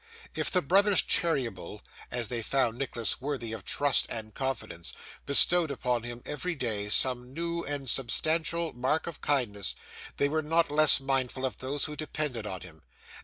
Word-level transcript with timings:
If 0.33 0.49
the 0.49 0.63
brothers 0.63 1.03
Cheeryble, 1.03 1.81
as 2.09 2.27
they 2.29 2.41
found 2.41 2.75
Nicholas 2.75 3.21
worthy 3.21 3.53
of 3.53 3.63
trust 3.63 4.07
and 4.09 4.33
confidence, 4.33 4.93
bestowed 5.27 5.69
upon 5.69 6.01
him 6.01 6.23
every 6.25 6.55
day 6.55 6.89
some 6.89 7.35
new 7.35 7.63
and 7.63 7.87
substantial 7.87 8.73
mark 8.73 9.05
of 9.05 9.21
kindness, 9.21 9.75
they 10.17 10.27
were 10.27 10.41
not 10.41 10.71
less 10.71 10.99
mindful 10.99 11.45
of 11.45 11.59
those 11.59 11.83
who 11.85 11.95
depended 11.95 12.47
on 12.47 12.61
him. 12.61 12.81